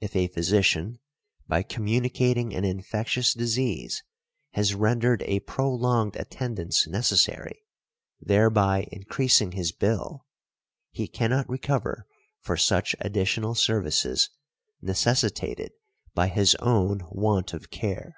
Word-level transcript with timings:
If 0.00 0.16
a 0.16 0.28
physician 0.28 0.98
by 1.46 1.62
communicating 1.62 2.54
an 2.54 2.64
infectious 2.64 3.34
disease 3.34 4.02
has 4.52 4.74
rendered 4.74 5.22
a 5.26 5.40
prolonged 5.40 6.16
attendance 6.16 6.86
necessary, 6.86 7.62
thereby 8.18 8.88
increasing 8.90 9.52
his 9.52 9.70
bill, 9.70 10.24
he 10.90 11.06
cannot 11.06 11.50
recover 11.50 12.06
for 12.40 12.56
such 12.56 12.96
additional 12.98 13.54
services 13.54 14.30
necessitated 14.80 15.72
by 16.14 16.28
his 16.28 16.54
own 16.54 17.02
want 17.10 17.52
of 17.52 17.68
care. 17.68 18.14